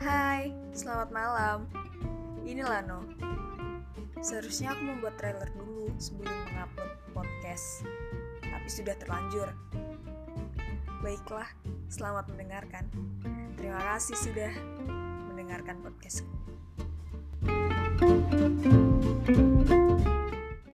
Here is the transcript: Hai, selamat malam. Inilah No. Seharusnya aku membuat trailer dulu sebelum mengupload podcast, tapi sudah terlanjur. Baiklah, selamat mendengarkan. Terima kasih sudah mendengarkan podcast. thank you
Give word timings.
Hai, 0.00 0.48
selamat 0.72 1.12
malam. 1.12 1.68
Inilah 2.48 2.80
No. 2.88 3.04
Seharusnya 4.24 4.72
aku 4.72 4.88
membuat 4.88 5.20
trailer 5.20 5.44
dulu 5.52 5.92
sebelum 6.00 6.32
mengupload 6.48 6.92
podcast, 7.12 7.84
tapi 8.40 8.68
sudah 8.72 8.96
terlanjur. 8.96 9.52
Baiklah, 11.04 11.52
selamat 11.92 12.32
mendengarkan. 12.32 12.88
Terima 13.60 13.76
kasih 13.92 14.16
sudah 14.16 14.52
mendengarkan 15.28 15.84
podcast. 15.84 16.24
thank 18.00 18.32
you 18.32 18.39